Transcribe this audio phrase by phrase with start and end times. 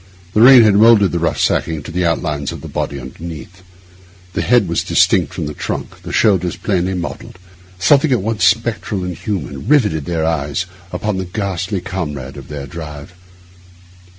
[0.33, 3.61] The rain had moulded the rough sacking to the outlines of the body underneath;
[4.33, 7.37] the head was distinct from the trunk, the shoulders plainly modelled;
[7.77, 12.65] something at once spectral and human riveted their eyes upon the ghastly comrade of their
[12.65, 13.13] drive.